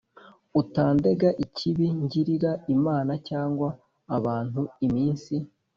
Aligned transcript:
Utandega 0.61 1.29
ikibi 1.43 1.85
ngirira 2.03 2.51
imana 2.75 3.13
cyangwa 3.27 3.69
abantu 4.17 4.61
iminsi 4.85 5.35